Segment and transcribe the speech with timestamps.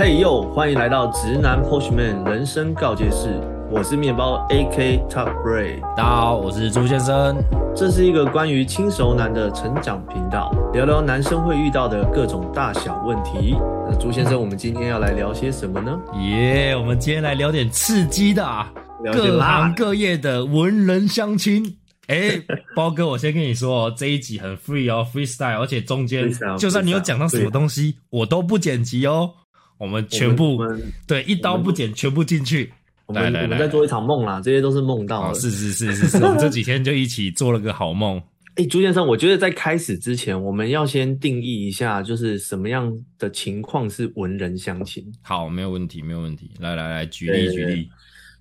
[0.00, 3.30] 嘿呦，欢迎来到直男 Postman 人生告诫室，
[3.68, 7.36] 我是面包 AK Top Ray，大家好，我是朱先生。
[7.74, 13.56] 这是一个关于轻熟男的成长频道，聊聊男生会遇到的各种大小问题。
[13.90, 15.98] 那朱先生，我们今天要来聊些什么呢？
[16.20, 18.72] 耶，我们今天来聊点刺激的，啊，
[19.12, 21.76] 各行各业的文人相亲。
[22.06, 22.40] 哎，
[22.72, 29.32] 包哥，我先跟你说，这一集很 free 哦，freestyle，而且中间就算你有讲到什么东西，我都不剪辑哦。
[29.78, 30.58] 我们全部
[31.06, 32.72] 对一刀不剪，全部进去。
[33.08, 35.32] 来来来，我们在做一场梦啦，这些都是梦到。
[35.32, 38.20] 是是是是是，我们这几天就一起做了个好梦。
[38.56, 45.02] 哎，朱先生，我觉得在开始之前，我们要先定义一下，就是什么样的情况是文人相亲。
[45.22, 46.50] 好，没有问题，没有问题。
[46.58, 47.88] 来来来，举例举例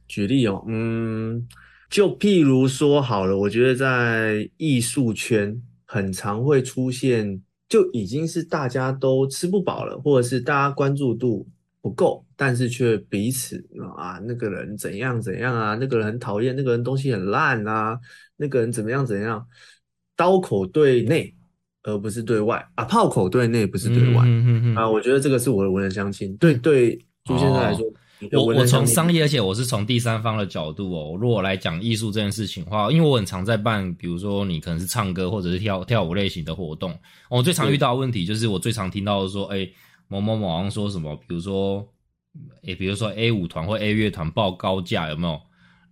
[0.08, 0.62] 举例哦。
[0.68, 1.48] 嗯，
[1.90, 7.42] 就譬如说好了，我觉得在艺术圈很常会出现。
[7.70, 11.48] 就已经是大家都吃不饱了，或者是大家关注度
[11.82, 13.64] 不够，但是却彼此
[13.96, 18.00] 啊，那个人怎样怎样啊，那个人很讨厌，那个人东西很烂啊，
[18.36, 19.46] 那个人怎么样怎样，
[20.16, 21.36] 刀口对内
[21.84, 24.28] 而不是对外啊，炮口对内不是对外
[24.76, 27.86] 啊，我觉得这个是我的文人相亲，对对朱先生来说。
[28.32, 31.18] 我我从商业，而且我是从第三方的角度哦。
[31.20, 36.98] 如果来讲艺术这件事情的话，因为我很常在办，比如说你可能是唱歌或者是跳跳舞类型的活动，
[37.30, 39.68] 我最常遇到的问题就是我最常听到的说，哎，
[40.08, 41.88] 某某某好说什么，比如说，
[42.66, 45.40] 哎，比如说 A 舞团或 A 乐团报高价有没有？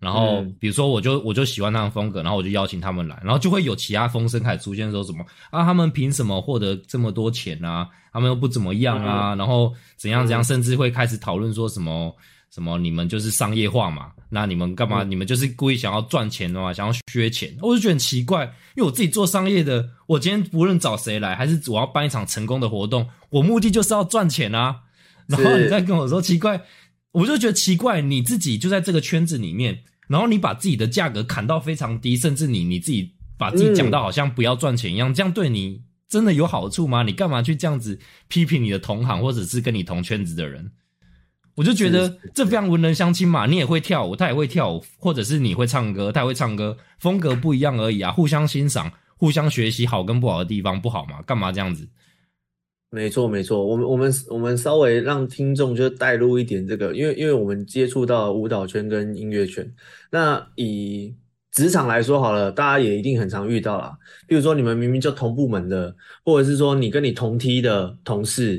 [0.06, 7.90] 然后比如说我就我就喜欢他们风格，然后我就邀请他们来，然后就会有其他风声开始出现，说什么啊，他们凭什么获得这么多钱啊？
[8.14, 12.16] 他们又不怎么样啊，然后怎样怎样，甚至会开始讨论说什么
[12.52, 14.12] 什么你们就是商业化嘛？
[14.30, 15.04] 那你们干嘛？
[15.04, 16.72] 你们就是故意想要赚钱的嘛？
[16.72, 17.52] 想要削钱？
[17.62, 18.44] 我就觉得很奇怪，
[18.76, 24.82] 因为我自己做商业的，我今天不论找谁来，还是我要办一场成功的活动，我目的就是要赚钱啊。
[25.28, 26.62] 然后你再跟我说奇怪，
[27.12, 35.84] 我就觉得奇怪，你自己就在这个圈子里面，然后你把自己的价格砍到非常低，甚至你你自己把自己讲到好像不要赚钱一样，这样对你。
[36.08, 37.02] 真的有好处吗？
[37.02, 40.72] 你干嘛去这样子批评你的同行或者是跟你同圈子的人？
[41.56, 43.48] 我就觉得这非常文人相亲嘛。
[43.48, 48.12] 你也会跳舞，他也会跳舞，或者是你会唱歌，他也会唱歌，风格不一样而已啊。
[48.12, 51.24] 互相欣赏，互相学习，好跟不好的地方不好吗？
[51.24, 51.90] 干嘛这样子？
[52.96, 53.66] 没错，没错。
[53.66, 59.70] 我们我们我们稍微让听众就带入一点这个，因为因为我们接触到舞蹈圈跟音乐圈，
[60.10, 61.14] 那以。
[61.52, 63.98] 职场来说好了，大家也一定很常遇到啦。
[64.28, 65.96] 比如说，你们明明就同部门的，
[66.26, 68.58] 或者是说你跟你同梯的同事，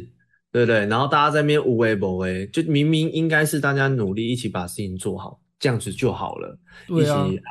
[0.50, 0.86] 对不对？
[0.86, 6.58] 然后大家在那边无为不为，就明明应该是大家努力一起把事情做好，这样子就好了，
[6.88, 7.42] 一起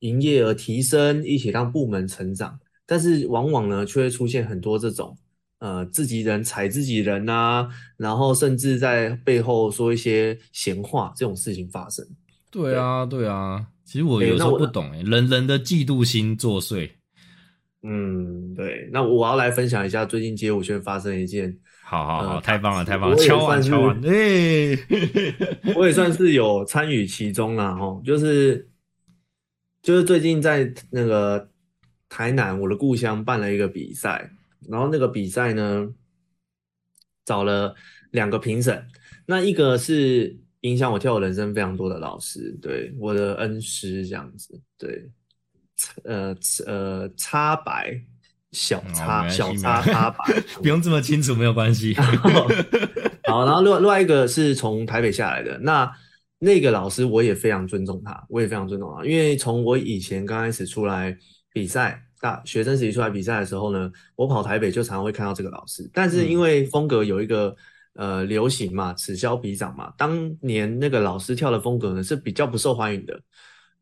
[0.00, 2.60] 营业额提升，一起让部门成长。
[2.84, 5.16] 但是往往呢，却会出现很多这种
[5.60, 12.04] 呃自己人踩自己人呐，然后甚至在背后说一些闲话，这种事情发生。
[12.50, 13.64] 对啊，对啊。
[13.84, 16.90] 其实我有时候不懂哎，人人的嫉妒心作祟。
[17.82, 18.88] 嗯，对。
[18.92, 24.78] 那我要来分享一下最近街舞圈发生一件，好好好，太棒了，太棒了，敲完敲完，哎，
[25.74, 28.00] 我也算是有参与其中啦哈。
[28.04, 28.68] 就是
[29.82, 31.48] 就是最近在那个
[32.08, 34.30] 台南，我的故乡办了一个比赛，
[34.70, 35.88] 然后那个比赛呢，
[37.24, 37.74] 找了
[38.12, 38.86] 两个评审，
[39.26, 40.38] 那一个是。
[40.62, 45.10] 影响我跳舞人生非常多的老师，对我的恩师这样子，对，
[46.04, 46.36] 呃
[46.66, 47.98] 呃，擦白
[48.52, 51.94] 小擦小擦擦白，不用这么清楚，没有关系。
[53.24, 55.90] 好，然后另外另外一个是从台北下来的，那
[56.38, 61.16] 那个老师我也非常尊重他，我也非常尊重他，因为从我以前刚开始出来
[61.54, 67.56] 比赛，大学生时期出来比赛的时候呢，我跑台北就常常会看到这个老师，但是因为风格有一个。
[67.94, 69.92] 呃，流行嘛，此消彼长嘛。
[69.98, 73.20] 当年那个老师跳的风格呢，是比较不受欢迎的。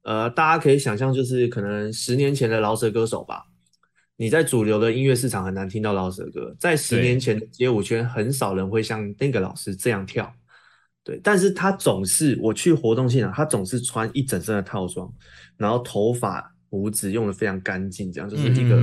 [0.03, 3.45] 呃，大家可以想象，就是可能十年前的饶舌歌手吧。
[4.17, 10.35] 你在主流的音乐市场很难听到饶舌歌，在十年前的街舞圈，很少人会像那个老师这样跳。
[11.05, 15.13] 对，但是他总是我去活动现场，他总是穿一整身的套装，
[15.59, 18.77] 然后头发胡子用的非常干净，这样就是一个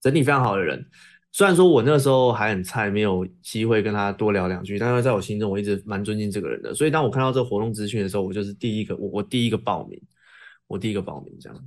[0.00, 0.84] 整体非常好的人。
[1.32, 6.72] 虽然说我那个时候还很菜，没有机会跟他多聊两句，但是在我心中我一直蛮尊敬这个人的。
[6.72, 10.00] 所以当我看到这个活动资讯的时候，我就是第一个，我我第一个报名，
[10.66, 11.64] 我第一个报名这样。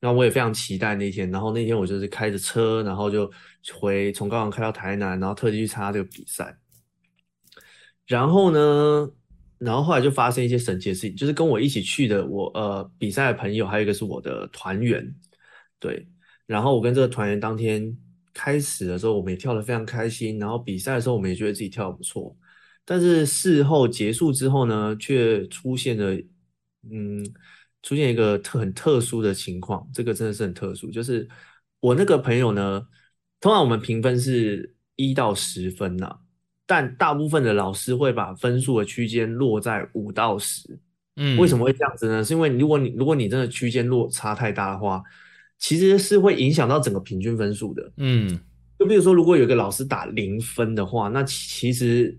[0.00, 1.30] 那我也非常期待那天。
[1.30, 3.30] 然后那天我就是开着车，然后就
[3.74, 6.56] 回从高雄开到台南，然后特地去参加这个比赛。
[8.06, 9.10] 然后呢，
[9.64, 15.14] 然后后来就发生一些神奇的事情，就是跟我一起去的我呃比赛的朋友，还有一个是我的团员，
[15.78, 16.06] 对。
[16.46, 17.96] 然后我跟这个团员当天。
[18.34, 20.38] 开始的时候，我们也跳得非常开心。
[20.38, 22.34] 然后比赛的时候，我们也觉得自己跳得不错。
[22.82, 26.14] 但是事后结束之后呢，却出现了，
[26.90, 27.22] 嗯，
[27.82, 31.28] 出现一个特很特殊的情况，这个真的是很特殊，就是
[31.80, 32.86] 我那个朋友呢，
[33.38, 36.18] 通常我们评分是一到十分呐、
[36.66, 40.78] 但大部分的老师会把分数的区间落在五到十。
[41.16, 42.24] 嗯，为什么会这样子呢？
[42.24, 45.02] 是因为如果你如果你真的区间落差太大的话，
[45.58, 47.92] 其实是会影响到整个平均分数的。
[47.98, 48.40] 嗯，
[48.78, 52.18] 就比如说，如果有一个老师打零分的话，那其其实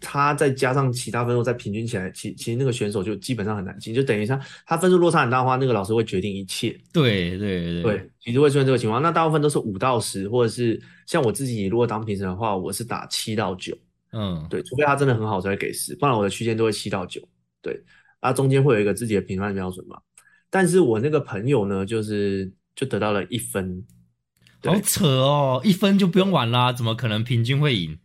[0.00, 6.76] 他再加上其他分数再平均起来，其其实那个选手就基本上很难进，就等于他他分数落差很大的话，那个老师会决定一切。
[6.92, 9.02] 对对对对，其实会出现这个情况。
[9.02, 13.76] 那大部分都是五到十，或者是像我自己如果当评审的话，我是打七到九。
[14.12, 17.20] 嗯，对，除非他真的很好才会给十，不然我的区间都会七到九。
[17.62, 17.80] 对，
[18.18, 19.96] 啊，中间会有一个自己的评判标准嘛。
[20.50, 23.84] 但是我那个朋友呢，就是就得到了一分，
[24.60, 27.96] 对好扯哦，一分就不用玩啦，怎么可能平均会赢？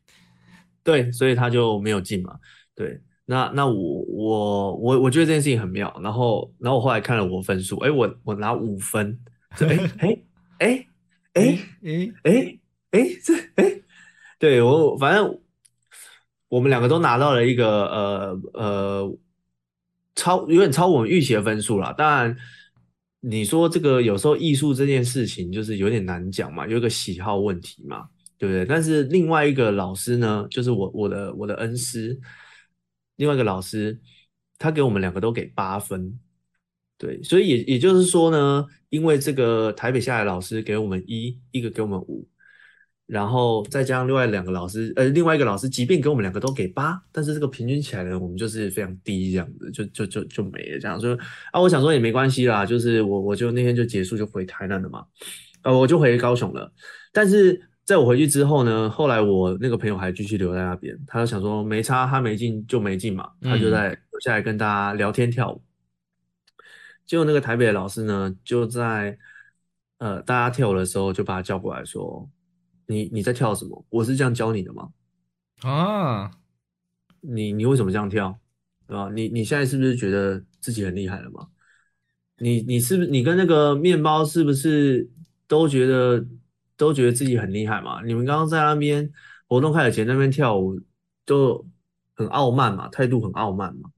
[0.85, 2.37] 对，所以他就没有进嘛。
[2.75, 5.91] 对，那那我我我我觉得这件事情很妙。
[6.03, 9.19] 然后然后我后来看了我分数，哎，我我拿五分，
[9.57, 10.23] 这哎哎
[10.59, 10.87] 哎
[11.33, 12.59] 哎诶，哎
[12.91, 13.81] 哎 这哎，
[14.37, 15.39] 对我反正
[16.49, 19.17] 我们两个都拿到了一个呃呃
[20.15, 21.91] 超有点超我们预期的分数啦。
[21.93, 22.37] 当然，
[23.21, 28.65] 你说这个有时候艺术这件事情就是有点难讲嘛，有一个喜好问题嘛，对不对？
[28.65, 32.19] 但是另外一个老师呢，就是我我的我的恩师，
[33.15, 33.99] 另外一个老师，
[34.57, 36.19] 他给我们两个都给八分。
[36.97, 42.25] 对，所以也也就是说呢，因为这个台北下来老师给我们一，一个给我们五，
[43.05, 50.97] 然后再加上另外两个老师，呃，另外一个老师，即便给我们两个都给八，但是这个平均起来呢，我们就是非常低这样子，就就就就没了这样。
[50.97, 51.17] 所以
[51.51, 55.05] 啊，我想说也没关系啦，就是我我就那天就结束就回台南了嘛，
[55.63, 56.71] 呃，我就回高雄了。
[57.11, 65.61] 但是在我回去之后呢，后来我那个朋友还继续留在那边，他就想说没差，他没进就没进嘛，他就在留下来跟大家聊天跳舞。
[67.05, 69.15] 结果那个台北的老师呢，就在
[69.99, 72.27] 呃大家跳舞的时候，就把他叫过来说
[72.87, 73.85] ：“你你在跳什么？
[73.89, 74.89] 我是这样教你的吗？
[75.61, 76.31] 啊，
[77.21, 78.39] 你你为什么这样跳？
[78.87, 79.11] 对吧？
[79.13, 81.47] 你你现在是不是觉得自己很厉害了吗？
[82.39, 85.07] 你你是不是你跟那个面包是不是
[85.47, 86.25] 都觉得
[86.77, 88.01] 都觉得自己很厉害嘛？
[88.05, 89.09] 你们刚刚在那边
[89.47, 90.79] 活动开始前那边跳舞
[91.25, 91.65] 就
[92.15, 93.89] 很傲慢嘛，态度很傲慢嘛。”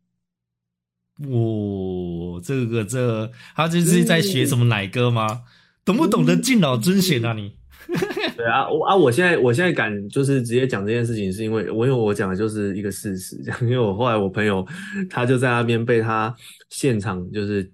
[1.30, 5.42] 哇，这个这个，他这是在学什么奶哥吗？
[5.84, 7.58] 懂不懂得敬老尊贤啊你？
[8.36, 14.64] 对啊，我啊，我现在我现在敢就是直接讲这件事情，是因为我因为我讲的就是一个事实，这样，因为我后来我朋友
[15.10, 16.36] 他就在那边被他
[16.70, 17.72] 现场就是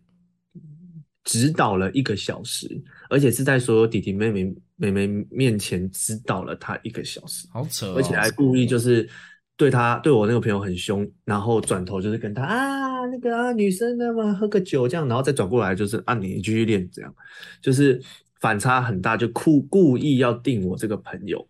[1.24, 2.70] 指导了一个小时，
[3.10, 4.56] 而且是在所有弟弟妹妹
[4.92, 9.08] 妹妹面前指导了他一个小时，好扯哦，而且还故意就是
[9.56, 17.16] 对他对我那个朋友很凶，然后转头就是跟他啊那个啊女生的嘛喝个酒这样，然后再转过来就是啊你继续练这样，
[17.62, 18.02] 就是
[18.42, 21.48] 反差很大，就故故意要定我这个朋友。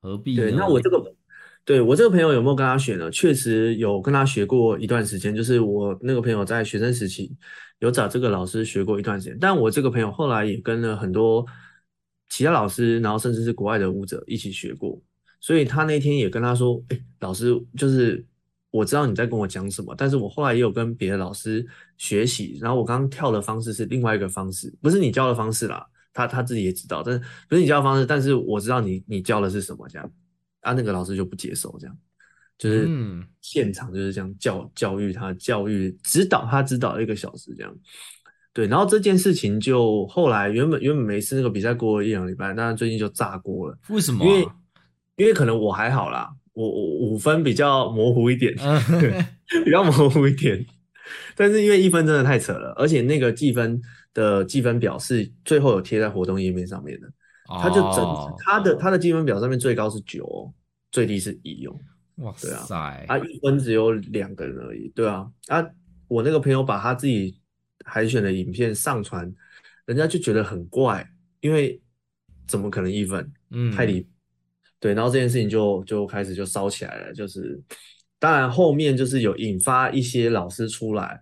[0.00, 0.50] 何必呢？
[0.56, 1.14] 那我这个
[1.64, 3.08] 对我这个朋友有没有跟他学呢？
[3.12, 7.32] 确实有跟他学过一段时间，就是我那个朋友在学生时期
[7.78, 11.46] 有找这个老师学过一段时间，但我这个朋友后来也跟了很多
[12.32, 14.98] 其他老师，然后甚至是国外的舞者一起学过，
[15.38, 18.24] 所以他那天也跟他说：“哎，老师，就是
[18.70, 21.62] 我知道你在跟我讲什么，但是我后来也有跟别的老师
[21.98, 30.12] 学习，然后我刚刚跳的方式是另外一个方式，不是你教的方式啦。”他他自己也知道，但是不是你教的方式，但是我知道你你教的是什么这样，
[30.60, 31.98] 啊，那个老师就不接受这样，
[32.56, 33.22] 就是嗯。
[33.42, 37.74] 现场就是这样教教育他，教育指导他指导一个小时这样，
[38.54, 44.54] 对，然后这件事情就后来原本原本没事，那个比赛过了一两个礼拜，但是最近就炸锅了，为什么因为啊？
[45.16, 49.24] 因为可能我还好啦，我我五分比较模糊一点，嗯
[49.64, 50.64] 比较模糊一点。
[51.34, 53.80] 但是因为一分真的太扯了，而且那个计分
[54.14, 57.08] 的计分表是最后有贴在活动页面上面的，
[57.60, 60.52] 他就整哦他的他的计分表上面最高是九哦，
[60.90, 61.74] 最低是一哦，
[62.16, 65.64] 哇塞，啊一分只有两个人而已，对啊，啊
[66.08, 67.36] 我那个朋友把他自己
[67.84, 69.32] 海选的影片上传，
[69.86, 71.08] 人家就觉得很怪，
[71.40, 71.80] 因为
[72.46, 73.32] 怎么可能一分？
[73.50, 74.08] 嗯，太离谱。
[74.80, 77.60] 对，然后这件事情就就开始就烧起来了，就是
[78.18, 81.20] 当然后面就是有引发一些老师出来，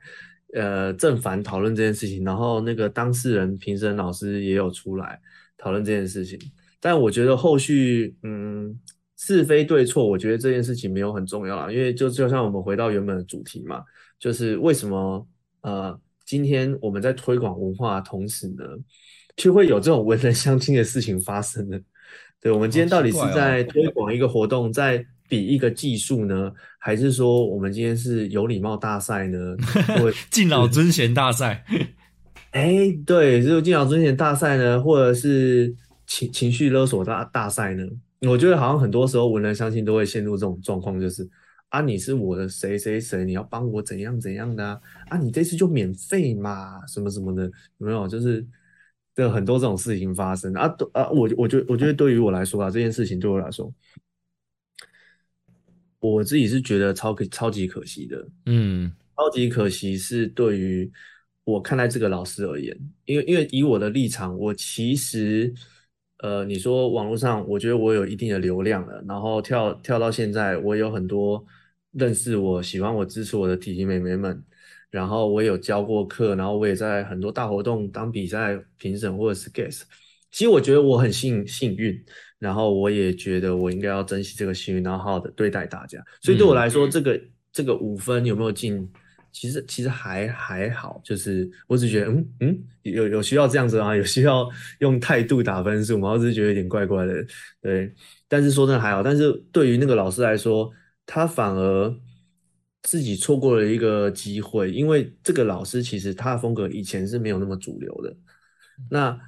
[0.54, 5.20] 呃，正反讨论这件事情，然后那个当事人评审老师也有出来
[5.58, 6.38] 讨论这件事情，
[6.80, 8.80] 但我觉得后续嗯
[9.18, 13.84] 是非对错，我觉得这件事情没有很重要啦，因为就就像我们回到原本的主题嘛，
[14.18, 15.28] 就是为什么
[15.60, 16.00] 呃
[16.30, 18.62] 今天我们在推广文化的同时呢，
[19.36, 21.76] 却会有这种文人相亲的事情发生呢？
[22.40, 29.56] 对，我们今天到底是在推广一个活动，在比一个技术呢，还是说我们今天是有礼貌大赛呢？
[29.98, 31.64] 或 敬老尊贤大赛？
[32.52, 35.74] 哎，对，就是敬老尊贤大赛呢，或者是
[36.06, 37.82] 情情绪勒索大大赛呢？
[38.20, 41.28] 我觉得好像很多时候文人相亲都会陷入这种状况，就是
[41.70, 44.80] 啊，你是我的谁谁谁，你要帮我怎样怎样的啊？
[45.08, 47.44] 啊，你这次就免费嘛，什么什么的，
[47.78, 48.06] 有没有？
[48.08, 48.44] 就是
[49.14, 53.72] 的很多这种事情发生啊，都啊，我我觉我觉得对于我来说啊，这件事情对我来说，
[56.00, 60.90] 我自己是觉得超可超级可惜的，嗯，超级可惜是对于
[61.44, 65.54] 我看待这个老师而言，因为因为以我的立场，我其实。
[66.22, 71.42] 呃，你说网络上，我觉得我有一定的流量了，然后跳跳到现在，我有很多
[71.92, 74.42] 认识我、喜欢我、支持我的体型美眉们，
[74.90, 79.82] 然后我有教过课，然后我也在很多大活动当比赛评审或者是 guest。
[80.30, 82.00] 其实我觉得我很幸幸运，
[82.38, 86.02] 然后我也觉得我应该要珍惜这个幸运，然后好好的对待大家。
[86.20, 87.20] 所以对我来说，这个
[87.52, 88.88] 这个五分有没有进？
[89.32, 93.94] 其实其实还还好，就是我只觉得，嗯嗯，有有需要这样子吗？
[93.94, 94.48] 有需要
[94.80, 96.10] 用态度打分数吗？
[96.10, 97.24] 我只是觉得有点怪怪的，
[97.62, 97.94] 对。
[98.26, 100.68] 但是说真的还好，但是对于那个老师来说，
[101.12, 101.92] 他反而
[102.82, 108.16] 自己错过了一个机会，因为这个老师其实他的风格以前是没有那么主流的。
[108.88, 109.18] 那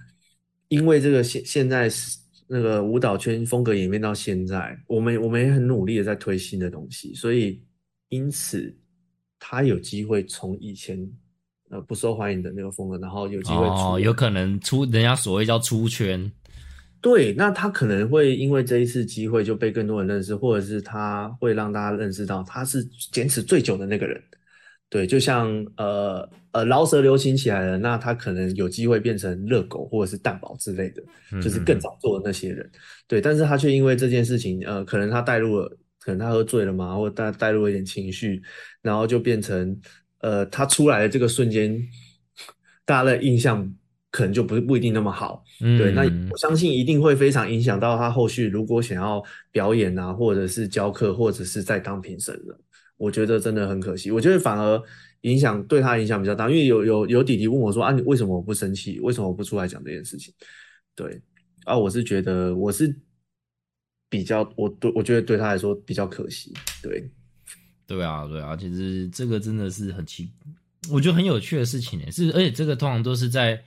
[0.69, 7.61] 因为这个现现在是那个舞蹈圈风格演变到现在，我们我们也很努力的在推新的东西，所以
[8.09, 8.79] 因此。
[9.45, 10.97] 他有机会从以前
[11.69, 16.31] 呃不受欢迎的那个风格，然后有机会哦，有可能出人家所谓叫出圈，
[17.03, 24.23] 对，那他可能会因为这一次机会就被更多人认识，或者是他会让大家认识到他是坚持最久的那个人，
[24.89, 31.03] 对，就像呃呃饶舌流行起来了，那他可能有机会变成热狗或者是蛋堡之类的，
[31.43, 32.71] 就是更早做的那些人，
[33.07, 35.79] 对，但是他却因为这件事情，呃，可能他带入了。
[36.05, 38.43] 可能他喝醉了嘛，或者带带入一点情绪，
[38.81, 39.81] 然后就变成，
[40.19, 41.81] 呃，他出来的这个瞬间，
[42.85, 43.73] 大家的印象
[44.13, 45.43] 可能就不是不一定那么好。
[45.59, 52.57] 对，那我相信一定会非常影响到他后续如果想要表演啊，或者是教课，或者是在当评审的。
[52.97, 54.13] 我觉得真的很可惜。
[54.13, 54.81] 我觉得反而
[55.23, 59.01] 影响对他影响比较大，因为有有有弟弟问我说啊，你为什么我不生气？
[59.01, 60.33] 为什么我不出来讲这件事情？
[60.95, 61.21] 对，
[61.65, 62.95] 啊，我是觉得我是。
[64.13, 66.53] 比较，我对我觉得对他来说比较可惜，
[66.83, 67.11] 对，
[67.87, 70.31] 对啊，对啊，其实这个真的是很奇，
[70.91, 72.11] 我觉得很有趣的事情呢。
[72.11, 73.59] 是，而且这个通常都是在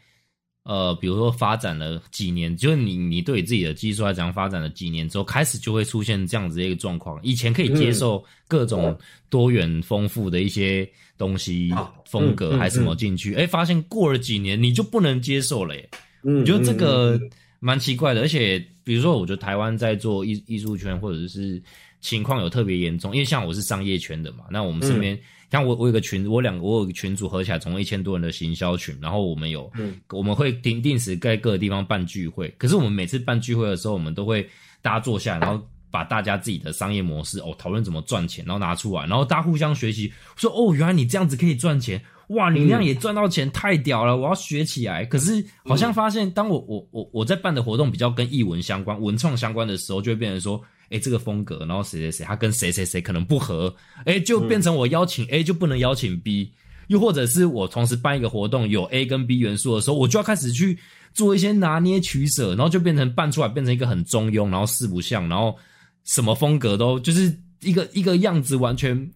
[0.66, 7.20] 呃，比如说发展了几年，就是你你对自己的技术来讲，发展了几年之后，开始就会出现这样子的一个状况。
[7.24, 8.98] 以前可以接受各种
[9.30, 10.86] 多元丰富的一些
[11.18, 11.72] 东西
[12.06, 15.90] 风格还是什么进去，哎，发现过了几年你就不能接受了，耶。
[16.24, 17.20] 我觉得这个
[17.60, 18.62] 蛮奇怪的，而且。
[18.86, 21.60] 比如说，我觉得台湾在做艺艺术圈，或者是
[22.06, 25.20] 情况有特别严重，因为像我是商业圈的嘛，那我们身边
[25.50, 29.72] 像我我有个群，我两个我有个群组合起来总共一千多人的行销群，然后我们有，
[30.12, 34.48] 我们会定定时在各个地方办聚会，可是我们每次办聚会的时候，我们都会
[34.84, 35.60] 大家坐下，然后
[35.90, 42.00] 把大家自己的商业模式哦讨论怎么赚钱，然后拿出来，然后大家互相学习，说哦，原来你这样子可以赚钱。
[42.30, 44.18] 哇，你那样也赚到钱，太屌了！
[44.18, 45.06] 我要学起来。
[45.06, 50.60] 可是好像发现，当我我我我在办的活动比较跟译文相关、文创相关的时候，就会变成说，
[50.90, 53.76] 哎，这个风格，然后谁谁谁他跟谁谁谁可能不合，
[54.06, 56.52] 哎，就变成我邀请 A 就不能邀请 B，
[56.88, 60.78] 又或者是我同时办一个活动有 A 跟 B 元素的时候，我就要开始去
[61.14, 65.58] 做一些拿捏取舍，然后就变成办出来变成一个很中庸，然后四不像，然后
[66.04, 69.10] 什么风格都就是一个一个样子，完全。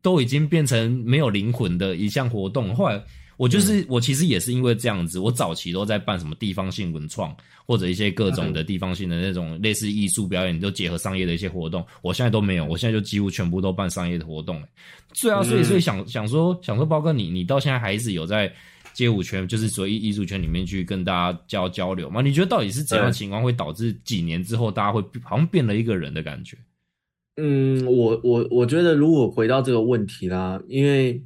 [0.00, 2.72] 都已经变成没有灵魂的一项活动。
[2.72, 3.02] 后来
[3.38, 5.18] 我就是我，其实也是因为这样子。
[5.18, 11.82] 我早期都在办什么地方性文创，或者一些各种的地方性的那种类似艺术表演，都结合商业的一些活动。
[12.02, 14.62] 我现在都没有，我现在就几乎全部都办商业的活动。
[15.22, 18.52] 对啊，所以所以想想说想说，包括你，你到现在还是有在
[18.92, 22.20] 街舞圈，就是所谓艺术圈里面去跟大家交交流吗？
[22.20, 26.56] 你觉得到底是怎样情况会导致几年之后大家会好像变了一个人的感觉？
[27.40, 31.22] 嗯，我我我觉得如果回到这个问题啦，因为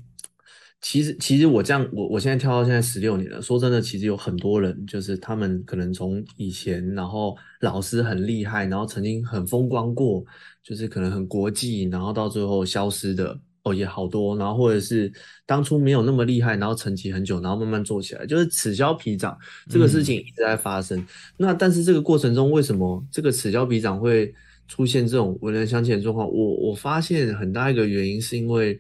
[0.83, 3.41] 其实其实我这样，我我现在跳到现在十六年了。
[3.41, 10.25] 说真的，其实有很多人，就是他们可能从以前，然后老师很厉害，然后曾经很风光过，
[10.61, 14.37] 就是可能很国际，然后到最后消失的哦也好多。
[14.37, 15.11] 然后或者是
[15.47, 19.39] 当初没有那么厉害，然后沉寂很久，然后慢慢做起来，就是此消彼长
[19.71, 21.07] 这个事情一直在发生。
[21.37, 24.35] 那但是这个过程中，为什么这个此消彼长会？
[24.69, 28.79] 出现这种文人相欠的状况，我我发现很大一个原因是因为，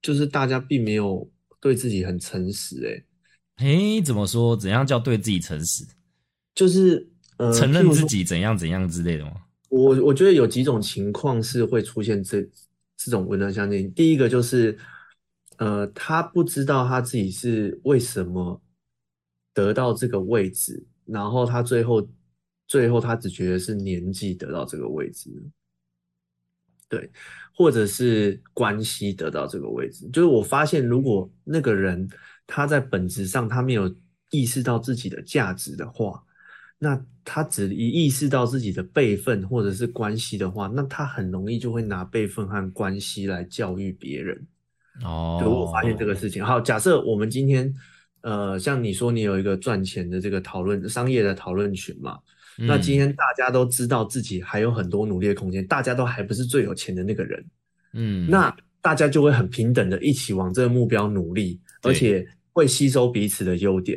[0.00, 3.04] 就是大家并没有对自己很诚实。
[3.56, 4.56] 哎，哎，怎么说？
[4.56, 5.84] 怎样叫对自己诚实？
[6.54, 9.32] 就是呃，承认自己怎样怎样之类的吗？
[9.68, 12.42] 我我觉得有几种情况是会出现这
[12.96, 13.92] 这种文章相近。
[13.92, 14.76] 第一个就是，
[15.58, 18.60] 呃，他不知道他自己是为什么
[19.52, 22.08] 得到这个位置，然后他最后
[22.66, 25.30] 最后他只觉得是年纪得到这个位置，
[26.88, 27.10] 对，
[27.54, 30.08] 或者是关系得到这个位置。
[30.12, 32.08] 就是我发现，如果那个人
[32.46, 33.94] 他在本质上他没有
[34.30, 36.22] 意识到自己的价值的话。
[36.80, 44.46] 那他只一意识到自己的辈分或者是关系的话，那他很容易就会拿辈分和关系来教育别人。
[45.02, 46.44] 哦，对，我发现这个事情。
[46.44, 47.74] 好，假设我们今天，
[48.20, 52.16] 呃，像你说你有一个赚钱的这个讨论商业的讨论群嘛，
[52.60, 57.44] 那今天大家都知道自己还有很多努力的空间，大家都还不是最有钱的那个人。
[57.92, 63.96] 嗯，那大家就会很平等的一起往这个目标努力，而且会吸收彼此的优点。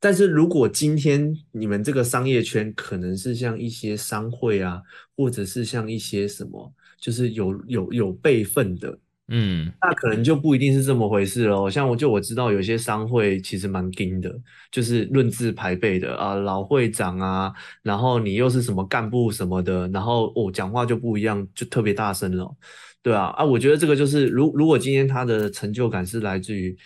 [0.00, 4.80] 但是如果今天你们这个商业圈可能是像一些商会啊，
[5.16, 8.96] 或者是像一些什么，就是有有有辈分的，
[9.28, 11.68] 嗯，那可能就不一定是这么回事喽。
[11.68, 14.34] 像我就我知道有些商会其实蛮硬的，
[14.72, 22.56] 就是论资排辈的啊，老会长啊，然后你又是什么干部什么的，然后哦讲话就不一样，就特别大声了，
[23.02, 26.76] 对啊啊，我觉得这个就是如如果今天他的成就感是来自于。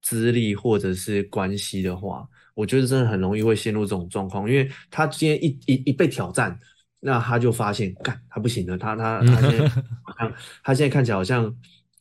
[0.00, 6.56] 资历或者是关系的话，我觉得真的很容易会陷入这种状况，因为他今天一一一被挑战，
[7.00, 9.68] 那他就发现，干他不行了，他他他现在
[10.02, 11.54] 好像他现在看起来好像，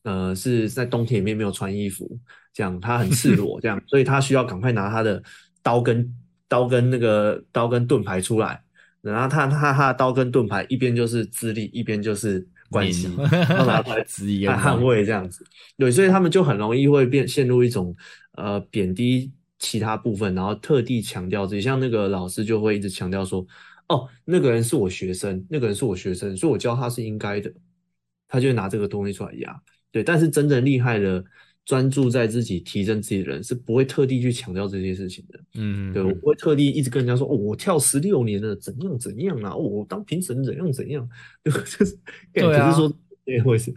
[0.04, 2.20] 呃，是在冬天里面没有穿衣服，
[2.54, 5.22] 这样他很赤 裸，这样，所以他需要赶快拿他的
[5.62, 6.14] 刀跟
[6.48, 8.62] 刀跟那个刀跟盾牌出来，
[9.02, 12.48] 然后他他他的刀跟盾牌一边就是资历，一边就是。
[12.70, 13.10] 关系，
[13.50, 15.42] 要拿出来捍卫这样子，
[15.78, 17.96] 对，所以他们就很容易会变陷入一种
[18.34, 23.48] 呃贬低其他部分，然后特地强调自己，像那个老师就会一直强调说，
[23.90, 27.52] 哦，那个人是我学生，那个人是我学生，所以我教他是应该的，
[28.28, 31.24] 他就会拿这个东西出来压，对，但是真正厉害的。
[31.68, 41.06] 专注在自己提升自己的人是不会特地去强调这些事情的，嗯，对我不会特地一直跟人家说，哦，我跳十六年了，怎样怎样啊，我当评审怎样怎样，
[41.44, 42.00] 对 就是
[42.32, 43.74] 对啊，是说对会是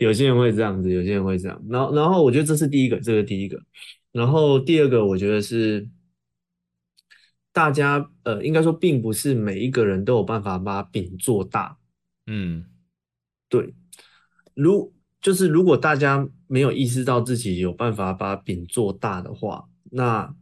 [0.00, 3.60] 有些人会这样子，有些人会这样，然后然后我觉得这是第一个，这是第一个，
[4.10, 5.86] 然后第二个我觉得是
[7.54, 11.78] 大家呃，应该说并不是每一个人都有办法把饼做大，
[12.26, 12.66] 嗯，
[13.48, 13.72] 对，
[14.52, 14.92] 如。
[15.24, 20.36] 就是如果大家没有意识到自己有办法把饼做大的话，那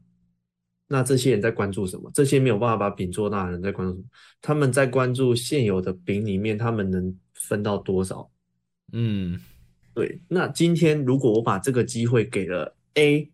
[0.88, 2.11] 那这些人在关注什么？
[2.12, 4.05] 这些没有办法把饼做大的人在关注什么？
[4.40, 8.29] 他们在关注现有的饼里面，他们能分到多少？
[8.92, 9.40] 嗯，
[9.94, 10.20] 对。
[10.27, 13.31] 那今天如果我把这个机会给了 A，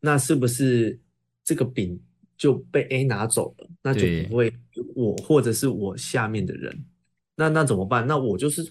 [0.00, 0.98] 那是不是
[1.44, 2.02] 这个饼
[2.36, 3.68] 就被 A 拿走了？
[3.82, 4.52] 那就不会
[4.94, 6.84] 我或者是我下面的人。
[7.36, 8.06] 那那怎么办？
[8.06, 8.66] 那我就是。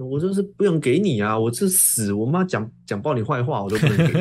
[0.00, 1.38] 我就是不能给你啊！
[1.38, 4.20] 我是死我妈讲讲爆你坏话，我都不能给，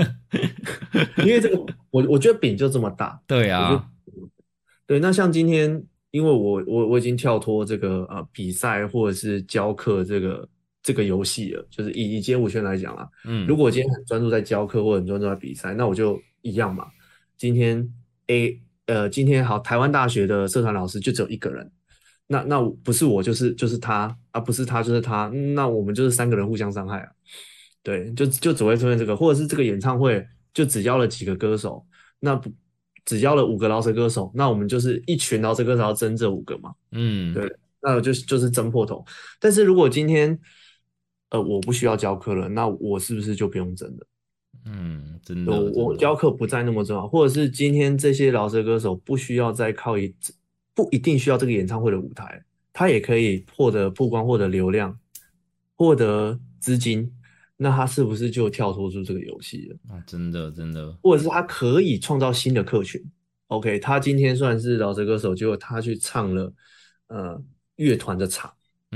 [1.24, 1.58] 因为这个
[1.92, 3.20] 我我觉得饼就这么大。
[3.26, 3.90] 对啊，
[4.86, 5.00] 对。
[5.00, 5.82] 那像今天，
[6.12, 10.48] 因为我我我已经跳脱这个呃比赛或者是教课这个
[10.84, 16.86] 这个游戏了，就是以以街舞圈来讲啊，嗯，如果我今天很专注在教课或者很专注在比赛，那我就一样嘛。
[17.38, 17.90] 今天
[18.28, 21.72] A 呃，今天好，台湾大学的社团老师就只有一个人。
[22.28, 27.10] 那那不是我就是就是他啊，不是他就是他，那我们就是三个人互相伤害啊，
[27.84, 31.86] 对，就就只会出现这个，或者是这个演唱会就只邀了几个歌手，
[32.20, 32.52] 那不
[33.06, 37.48] 只邀了五个饶舌歌手，那我们就是一群饶舌歌手要争这五个嘛，嗯，对，
[37.80, 39.06] 那就就是争破头。
[39.40, 40.40] 但是如果今天
[41.30, 44.08] 呃我不需要教课了，那我是不是就不用争了？
[44.66, 50.14] 嗯，真的，我我教课不再那么重要，或者是今天这些饶舌歌手不需要再靠一。
[50.78, 55.00] 不一定需要这个演唱会的舞台，他也可以获得曝光、获得流量、
[55.78, 57.10] 获得资金，
[57.56, 59.96] 那他是不是就跳脱出这个游戏了？
[59.96, 63.02] 啊，真的，真的，或者是他可以创造新的客群
[63.48, 66.54] ？OK，他今天算是饶舌歌手，结果他去唱了
[67.08, 67.42] 呃
[67.78, 68.52] 乐团的场，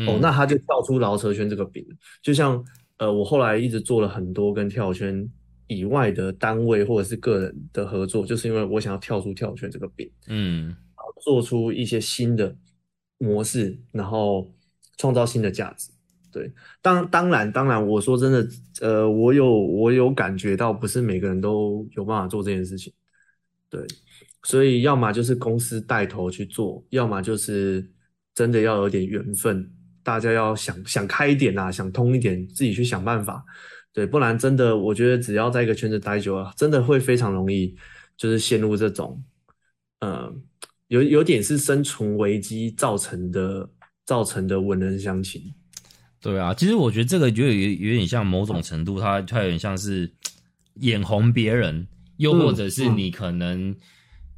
[0.05, 1.87] 哦，那他就跳出饶舌圈这个饼。
[2.21, 2.61] 就像
[2.97, 5.25] 呃，我后来一直做了很多跟跳圈
[5.69, 10.11] 以外的单位或者是个人的合作，就是因为我想要跳出跳圈这个饼。
[10.27, 10.75] 嗯。
[11.21, 12.55] 做出一些新的
[13.17, 14.49] 模式，然后
[14.97, 15.89] 创造新的价值。
[16.31, 16.49] 对，
[16.81, 18.47] 当当然当然，我说真的，
[18.79, 22.93] 呃，我有我有感觉到，不是每个人都有办法做这件事情。
[23.69, 23.85] 对，
[24.43, 27.91] 所以要么就是公司带头去做，要么就是
[28.33, 29.69] 真的要有点缘分，
[30.01, 33.43] 大家要想想开一点啊，想通一点，自己去想办法。
[33.93, 37.75] 对，不然真的，我觉得只要在一个圈子待久了，真的会非常容易，
[38.15, 39.23] 就是陷入这种，
[40.01, 40.33] 呃。
[40.89, 43.69] 有有点是生存危机造成的
[44.07, 45.53] 造成的文人相情。
[46.19, 50.11] 对啊，其实我觉得这个就有有点像某种程度，它它有点像是
[50.77, 53.75] 眼红别人，又或者是你可能、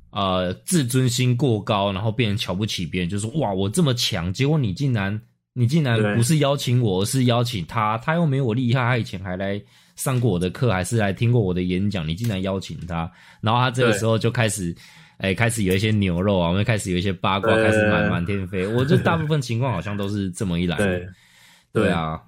[0.09, 5.21] 呃自尊心过高，然后变成瞧不起别人，就说哇我这么强，结果你竟然
[5.53, 9.61] 你竟然不是邀请我，而是邀请他，他又没有我厉害，他以前还来
[9.95, 13.11] 上过我的课，还是来听过我的演讲，你竟然邀请他，
[13.41, 14.75] 然后他这个时候就开始。
[15.23, 18.65] 哎，开始有一些牛肉啊，我们开始有一些八卦，开始满满天飞。
[18.65, 20.83] 我觉得大部分情况好像都是这么一来的。
[20.83, 21.07] 对，
[21.71, 22.19] 对啊，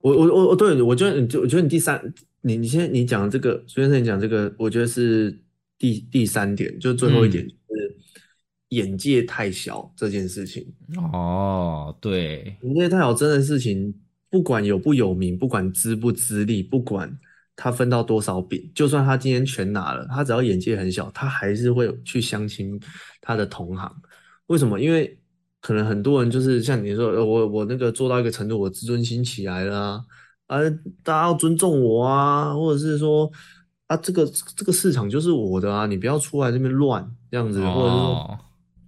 [0.00, 2.02] 我我我我对我觉得你就我觉得你第三，
[2.40, 5.38] 你你现在你讲这个，孙先生你讲这个，我觉得是
[5.78, 7.67] 第第三点，就最后一点，就是
[8.70, 10.66] 眼界太小这件事情。
[11.12, 13.94] 哦，对，眼界太小这件事情，
[14.28, 17.10] 不管有不有名，不管资不资历，不管
[17.56, 22.78] 他分到多少饼，就算他今天全拿了，他只要眼界很小，他还是会去相亲
[23.20, 23.90] 他的同行。
[24.48, 24.78] 为什么？
[24.78, 25.18] 因为
[25.60, 30.04] 可能很多人就是像你说，呃我我那个做到一个程度，我自尊心起来了啊，
[30.46, 30.58] 啊，
[31.02, 33.30] 大家要尊重我啊，或者是说
[33.86, 38.38] 啊，这个这个市场就是我的啊，你不要出来这边乱这样子，或者是说。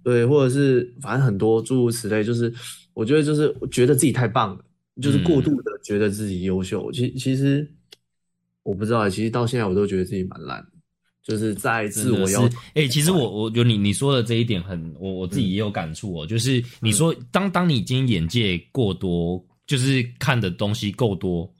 [0.03, 2.53] 哦，对，或者是反正很多诸如此类，就是
[2.93, 4.63] 我觉得就是觉得自己太棒了，
[5.01, 6.91] 就是过度的觉得自己优秀。
[6.91, 7.69] 其其实
[8.63, 10.67] 我不知道，其实到现在我都觉得自己蛮烂的，
[11.23, 12.57] 就是在自我要求。
[12.73, 16.25] 哎、其实我我觉得你你说的这一点很，我我自己也有感触哦。
[16.25, 21.51] 就是你说，当当你已经眼界过多，就是看的东西够多、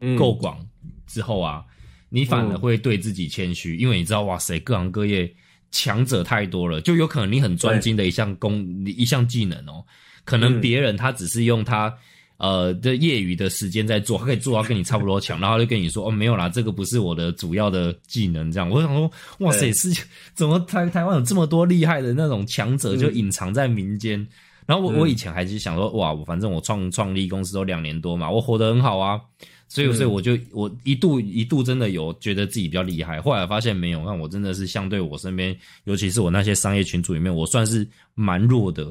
[0.00, 0.64] 嗯够广
[1.06, 1.64] 之后啊，
[2.08, 5.34] 你反而嗯会对自己谦虚，因为你知道，哇塞，各行各业
[5.70, 9.84] 强者太多了，就有可能你很专精的一项功、一项技能哦，
[10.24, 11.94] 可能嗯别人他只是用他。
[12.40, 18.70] 呃的业余的时间在做，他可以做到跟你差不多强， 然后他就跟你说哦没有啦，这个不是我的主要的技能，这样。
[18.70, 20.04] 我想说，哇塞，对是
[20.34, 24.24] 怎么台台湾有这么多厉害的那种强者，嗯就隐藏在民间。
[24.66, 29.20] 然后我嗯我以前还是想说，哇，我反正我创创立公司都两年多嘛，我活得很好啊，
[29.68, 38.90] 所以嗯所以我就我一度一度真的有觉得自己比较厉害，后来发现没有，那我真的是相对我身边，尤其是我那些商业群组里面，我算是蛮弱的。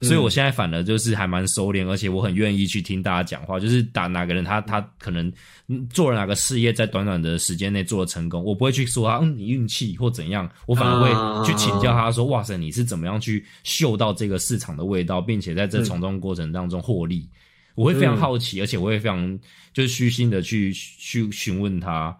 [0.00, 3.58] 所以我现在反而就是还蛮收敛，而且我很愿意去听大家讲话。
[3.58, 5.32] 就是打哪个人他他可能
[5.68, 17.26] 嗯做了哪个事业，在短短的时间内做了成功，我不会去说他嗯你运气或怎样，我反而会去请教他说哇塞你是怎么样去嗅到这个市场的味道，并且在这从中过程当中获利。
[17.74, 19.38] 我会非常好奇，而且我会非常
[19.72, 22.16] 就是虚心的去去询问他。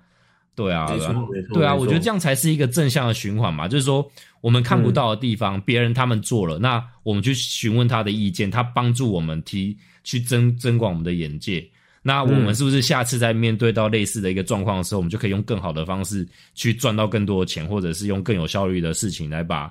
[0.57, 1.15] 对啊，对啊
[1.53, 3.67] 对啊，我觉得这样才是一个正向的循环嘛。
[3.67, 4.09] 就是说，
[4.41, 11.69] 我们看不到的地方，别人他们做了，那我们去询问他的意见，他帮助我们提去增增广我们的眼界。
[12.03, 19.69] 那我们是不是下次在面对到类似的一个状况的时候，我们就可以用更好的方式去赚到更多的钱，或者是用更有效率的事情来把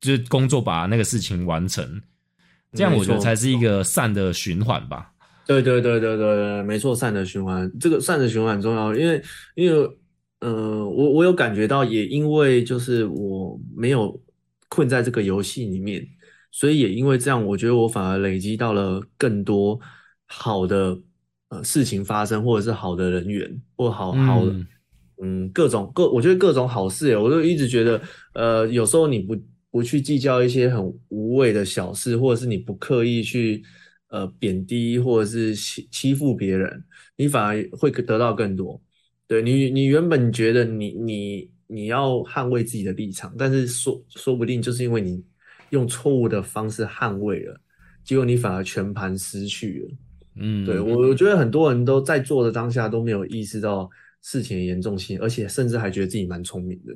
[0.00, 2.02] 就是工作把那个事情完成？
[2.72, 5.12] 这样我觉得才是一个善的循环吧。
[5.46, 9.22] 对对对对对对，没错，善的循环，这个善的循环很重要，因为
[9.54, 9.88] 因为
[10.40, 14.18] 呃，我我有感觉到，也因为就是我没有
[14.68, 16.06] 困在这个游戏里面，
[16.50, 19.78] 所以也因为这样，我觉得我反而累积到了更多
[20.26, 20.98] 好的
[21.50, 24.66] 呃事情发生，或者是好的人缘，或好好的嗯
[25.22, 28.00] 嗯各种各，我觉得各种好事耶，我就一直觉得
[28.32, 29.36] 呃，有时候你不
[29.70, 33.62] 不去计较一些很无谓的小事，或者是你不刻意去。
[34.14, 36.84] 呃，贬低或者是欺欺负别人，
[37.16, 38.80] 你反而会得到更多。
[39.26, 45.20] 对你，你原本觉得你你你要捍卫自己的立场，但是说说不定就是因为你
[45.70, 47.60] 用错误的方式捍卫了，
[48.04, 49.96] 结果你反而全盘失去了。
[50.36, 53.90] 嗯，对我，我觉得很多人都在做的当下都没有意识到
[54.22, 56.94] 事情的严重性，而且甚至还觉得自己蛮聪明的。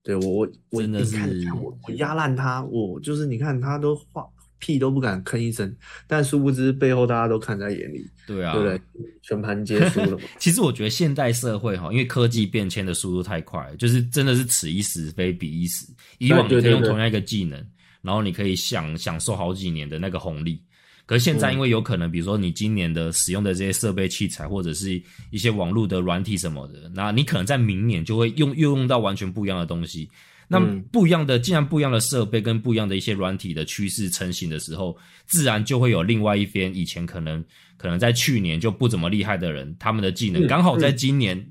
[0.00, 1.16] 对我，我我真的是
[1.60, 4.24] 我我压烂他，我就是你看他都话
[4.58, 5.74] 屁都不敢吭一声，
[6.06, 8.80] 但殊不知背后大家都看在眼里，对啊，对不对？
[9.22, 10.18] 全盘皆输了。
[10.38, 15.86] 其实我觉得现代社会哈，因为科技变迁的速度太快，就是真的是此一时非彼一时。
[16.18, 17.62] 以往你可以用同样一个技能，
[18.02, 20.60] 然后你可以享享受好几年的那个红利。
[21.04, 30.10] 可是现在，因为有可能，比如说你今年的使用的这些设备器材，或者是一些网络的软体什么的，那你可能在明年就会用又用到完全不一样的东西。
[30.48, 37.44] 那嗯不一样的，既然不一样的设备跟不一样的一些软体的趋势成型的时候，自然就会有另外一边以前可能
[37.76, 41.46] 可能在去年就不怎么厉害的人，他们的技能嗯刚好在今年，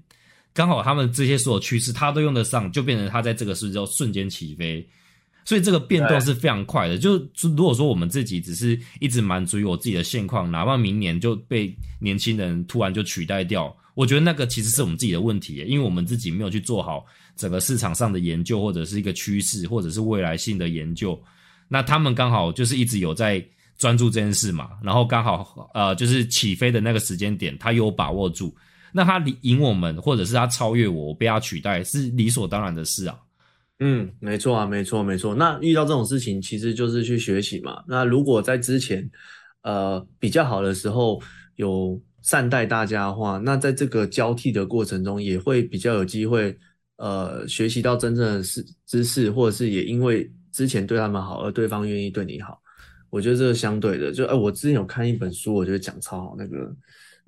[0.53, 4.87] 刚好他们这些所有趋势他都用得上，就变成他在这个时候瞬间起飞。
[5.47, 6.97] 所以这个变动是非常快的。
[6.97, 17.05] 就就如果说我们自己只是一直满足于我自己的现况，哪怕明年就被年轻人突然就取代掉，我觉得那个其实是我们自己的问题，因为我们自己没有去做好
[17.35, 21.19] 整个市场上的研究，或者是一个趋势，或者是未来性的研究。
[21.67, 23.43] 那他们刚好就是一直有在
[23.77, 28.55] 专注这件事嘛，然后刚好呃就是起飞的那个时间点，他有把握住，
[28.93, 33.17] 那他赢我们，或者是他超越我，我被他取代，是理所当然的事啊。
[33.79, 35.35] 嗯，没错啊，没错，没错。
[35.35, 37.83] 那遇到这种事情，其实就是去学习嘛。
[37.85, 39.05] 那如果在之前，
[39.63, 41.21] 呃，比较好的时候
[41.57, 46.57] 有善待大家的话，那在这个交替的过程中，也会比较有机会，
[46.97, 52.61] 呃，学习到真正的知知识，或者是也因为之前对他们好，而对方愿意对你好。
[53.09, 54.11] 我觉得这是相对的。
[54.11, 56.75] 就，哎，我之前有看一本书，我觉得讲超好，那个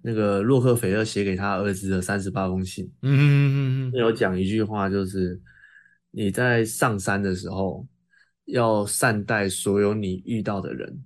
[0.01, 5.39] 那个洛克菲勒写给他儿子的三十八封信，嗯嗯嗯嗯，有讲一句话，就是。
[6.09, 7.85] 你在上山的时候，
[8.45, 11.03] 要善待所有你遇到的人，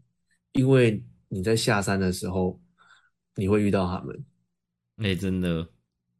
[0.53, 2.61] 因为你在下山的时候，
[3.35, 4.23] 你会遇到他们。
[4.95, 5.67] 那真的，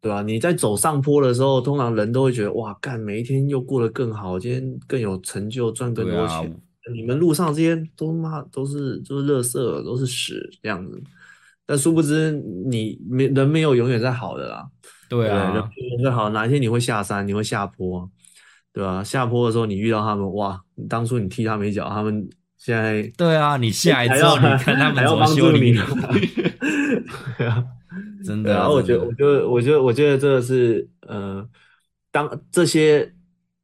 [0.02, 0.22] 对吧？
[0.22, 6.54] 你在走上坡的时候，通常人都会觉得哇，干，每一天又过得更好，今天更有成就，赚更多钱。
[6.94, 11.02] 你们路上这些都妈都是就是垃圾，都是屎这样子。
[11.66, 12.32] 但殊不知，
[12.66, 14.68] 你没人没有永远在好的啦。
[15.08, 18.10] 对啊，人永远在好，哪一天你会下山，你会下坡。
[18.74, 19.04] 对吧？
[19.04, 20.58] 下坡的时候你遇到他们，哇！
[20.88, 22.26] 当初你踢他们一脚，他们
[22.58, 25.78] 现在对啊，你下一之后你看他们怎么修理你。
[27.38, 27.66] 对啊，
[28.26, 28.54] 真的。
[28.54, 31.48] 然后我觉得，我觉得，我觉得，我觉得这个是呃，
[32.12, 33.14] 当这些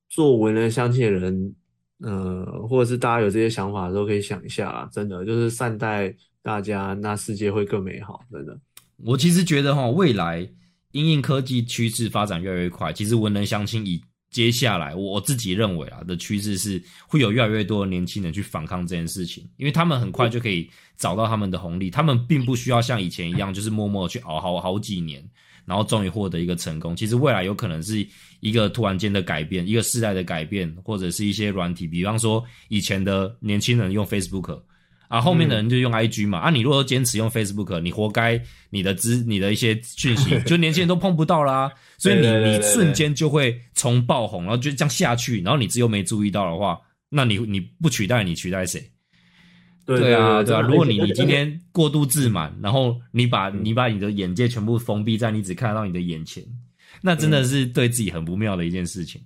[0.10, 1.56] 做文人相亲的人，
[2.00, 8.22] 呃，或者是大家有这些想法的时候，可以想一下，真的就是善待大家，那世界会更美好。
[8.32, 8.58] 真的，
[8.98, 10.48] 我其实觉得哈，未来
[10.92, 25.24] 因应科技趋势发展越来越快，其实文人相亲以接下来，我自己认为啊的趋势是会有越来越多的年轻人去反抗这件事情，因为他们很快就可以找到他们的红利，他们并不需要像以前一样，就是默默去熬好好几年，
[25.66, 26.96] 然后终于获得一个成功。
[26.96, 28.06] 其实未来有可能是
[28.42, 34.62] 一个突然间的改变，一个世代的改变，或者是一些软体，比方说以前的年轻人用 Facebook。
[35.08, 36.40] 啊，后面的人就用 I G 嘛。
[36.40, 41.72] 啊，你如果坚持用 Facebook，你活该，你的资、你的一些讯息，就年轻人都碰不到啦。
[41.98, 45.42] 所以你你瞬间就会从爆红，然后就这样下去。
[45.42, 46.78] 然后你自又没注意到的话，
[47.10, 48.92] 那你你不取代你取代谁？
[49.86, 50.60] 对啊，对啊。
[50.60, 56.44] 如果你你今天过度自满，然后你把你把你的眼界全部封闭在你只看得到你的眼前，
[57.02, 59.22] 那真的是对自己很不妙的一件事情。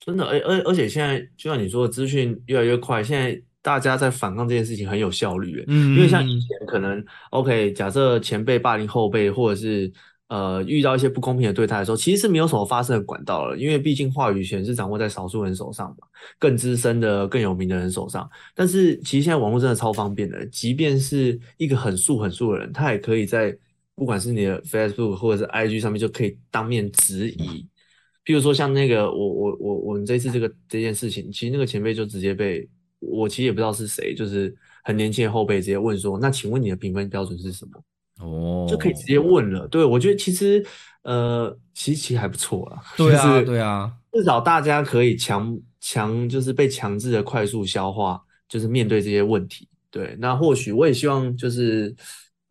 [0.00, 3.38] 真的，而而而且现在就像你说，的，资讯越来越快，现在。
[3.64, 9.90] 大家在反抗这件事情很有效率，嗯，因为像以前可能，OK，假设前辈霸凌后辈，或者是
[10.28, 16.06] 呃遇到一些不公平的对待的时候，其实是没有什么发生的管道了，因为毕竟话语权是掌握在少数人手上嘛，
[16.38, 18.28] 更资深的、更有名的人手上。
[18.54, 23.56] 但是其实现在网络真的超方便的，即便是一个很素很素的人，他也可以在
[23.94, 27.66] 不管是你的 Facebook 或者是 IG 上面就可以当面质疑。
[28.26, 32.68] 譬如说像那个我我我我们这次这个这件事情，其实那个前辈就直接被。
[33.10, 37.82] 我其实也不知道是谁，就是很年轻的后辈直接问说：“那请问你的评分标准是什么？”
[38.20, 39.66] 哦，就可以直接问了。
[39.68, 40.64] 对我觉得其实
[41.02, 42.80] 呃，其实其实还不错啦。
[42.96, 49.68] 对啊，对啊，至少大家可以强强就是被强制的快速消化，就是面对这些问题。
[49.90, 51.94] 对，那或许我也希望就是。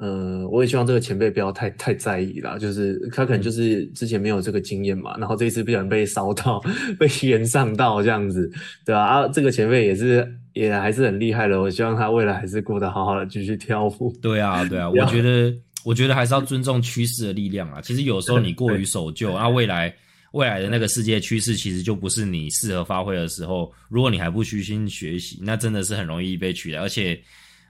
[0.04, 6.62] 呃，我也希望这个前辈不要太太在意啦，就是他可能就是之前没有这个经验嘛，然后这一次不小心被烧到，
[7.00, 8.52] 被延上到这样子，
[8.84, 9.02] 对吧？
[9.02, 14.14] 啊，这个前辈也是也还是很厉害的，我希望他未来还是过得好好的，继续跳舞。
[14.22, 17.80] 对啊，对啊，我觉得我觉得还是要尊重趋势的力量啊。
[17.80, 19.96] 其实有时候你过于守旧，那未来
[20.34, 23.72] 未来的那个世界趋势其实就不是你适合发挥的时候。
[23.88, 27.18] 如果你还不虚心学习，那真的是很容易被取代，而且。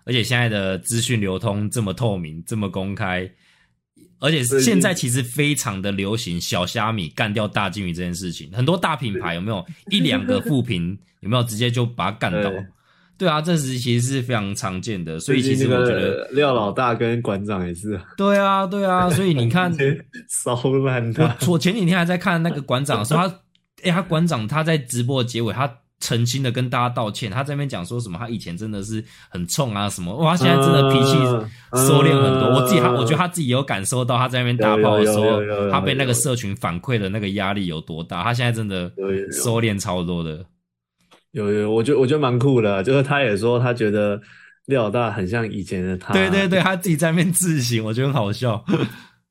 [0.06, 3.30] 而且现在的资讯流通这么透明，这么公开，
[4.20, 8.52] 而且现在其实非常的流行小虾米干掉大金鱼这件事情。
[8.52, 12.52] 很多大品牌有没有一两个负评，有没有直接就把它干倒？
[13.18, 15.20] 对啊，这是其实是非常常见的。
[15.20, 17.98] 所以其实我觉得廖老大跟馆长也是。
[18.18, 19.74] 对啊，对啊，所以你看
[20.28, 21.38] 骚烂的。
[21.48, 23.39] 我前几天还在看那个馆长说他，
[23.84, 25.80] 哎，他馆长他在直播结尾他。
[26.04, 28.20] 诚心的跟大家道歉，他在那边讲说什么？
[28.20, 30.36] 他以前真的是很冲啊，什么哇？
[30.36, 31.13] 现在真的脾气
[31.88, 32.50] 收敛很多。
[32.54, 35.39] 我自己他，我觉得他自己有感受到他在那边打炮的时候，
[35.72, 38.22] 他被那个社群反馈的那个压力有多大。
[38.22, 38.92] 他现在真的
[39.32, 40.46] 收敛超多的。
[41.32, 44.20] 有有，我觉得我觉得蛮酷的，就是他也说他觉得
[44.66, 46.13] 廖老大很像以前的他。
[46.13, 48.63] 对对对，他自己在那边自省，我觉得很好笑。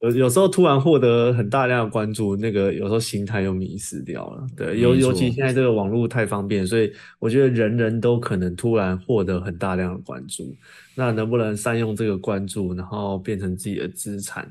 [0.03, 4.45] 有有时候突然获得很大量的关注，那个有时候心态又迷失掉了。
[4.57, 10.55] 对，尤尤其现在这个网络太方便，所以我觉得人人都可能突然获得很大量的关注。
[10.97, 14.47] 那能不能善用这个关注，然后变成自己的资产？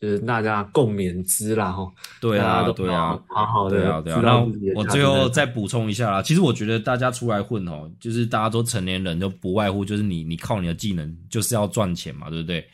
[0.00, 1.88] 就是大家共勉之啦，哈。
[2.20, 4.16] 对啊，对啊，好好的对啊，对啊。
[4.16, 12.64] 知那道自己的价值我最后再补充一下啦，其实我觉得大家出来混哦，就是大家都成年人，就不外乎就是你你靠你的技能就是要赚钱嘛，对不对？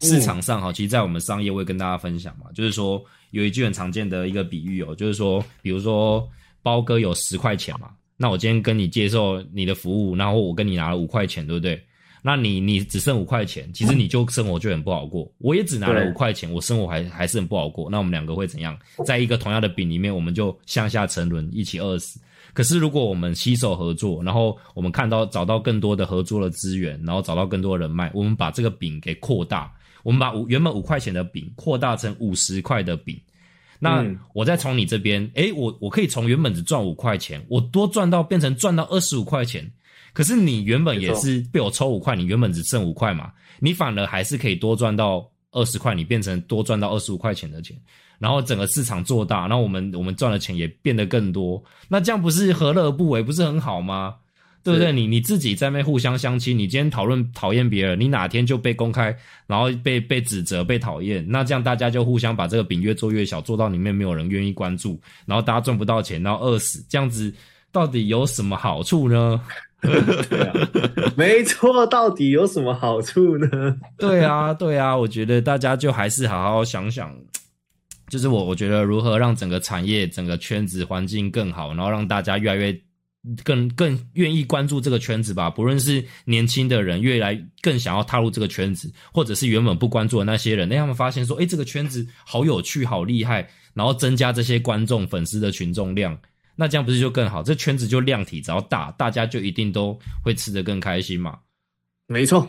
[0.00, 6.28] 市场上哈，其实，在我们商业会跟大家分享嘛，就是说有一句很常见的一个比喻哦，就是说，比如说
[6.62, 11.82] 包哥有十块钱嘛，那我今天跟你接受你的服务，然后我跟你拿了五块钱，对不对？
[12.26, 15.30] 那你你只剩五块钱，其实你就生活就很不好过。
[15.36, 17.90] 我也只拿了对五块钱，我生活还还是很不好过。
[17.90, 18.78] 那我们两个会怎样？
[19.04, 22.18] 在一个同样的饼里面，我们就向下沉沦，一起饿死。
[22.54, 29.70] 可是如果我们携手合作，然后我们看到找到更多的合作的资源，然后找到更多的人脉，我们把这个饼给扩大，
[30.04, 33.20] 我们把五原本五块钱的饼扩大成五十块的饼。
[33.80, 39.68] 那嗯我再从你这边，诶，我我可以从原本只赚五块钱，我多赚到变成赚到二十五块钱。
[40.12, 47.76] 可是你原本也是被我抽五块，你原本只剩五块嘛，你反而还是可以多赚到二十块，你变成多赚到二十五块钱的钱，
[48.20, 54.14] 然后整个市场做大，然后我们我们赚的钱也变得更多，那这样不是何乐而不为，不是很好吗？
[54.64, 54.90] 对不对？
[54.90, 59.14] 你你自己在那边互相相亲，你今天讨论讨厌别人，你哪天就被公开，
[59.46, 67.30] 然后被被指责、被讨厌，那这样大家就互相把这个饼越做越小，做到里面没有人愿意关注，然后大家赚不到钱，然后饿死，这样子
[67.70, 69.40] 到底有什么好处呢？
[71.14, 73.76] 没错，到底有什么好处呢？
[73.98, 77.14] 对啊，对啊，我觉得大家就还是好好想想，
[78.08, 82.80] 就是我我觉得如何让整个产业、整个圈子环境更好，然后让大家越来越
[83.42, 85.48] 更更愿意关注这个圈子吧。
[85.48, 96.18] 不论是年轻的人越来更想要踏入这个圈子，或者是原本不关注的那些人，让他们发现说，哎，这个圈子好有趣、好厉害，然后增加这些观众、粉丝的群众量。
[96.56, 97.42] 那这样不是就更好？
[97.42, 101.38] 这圈子就量体只要大，大家就一定都会吃得更开心嘛。
[102.06, 102.46] 没错，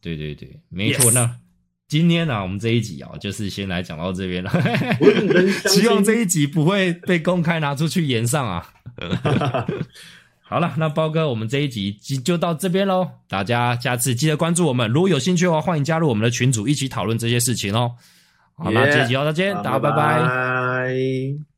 [0.00, 1.12] 对对对，没错。
[1.12, 1.30] 那
[1.86, 4.50] 今天呢、啊，我们这一集啊，就是先来讲到这边了。
[5.68, 8.72] 希望这一集不会被公开拿出去演上啊。
[10.48, 11.92] 好了，那包哥，我们这一集
[12.24, 13.10] 就到这边喽。
[13.28, 17.96] 大家下次记得关注我们，如果有兴趣的话，欢迎加入我们的群组，一起讨论这些事情哦。
[18.56, 21.55] 好，那这一集到这边，大家拜拜。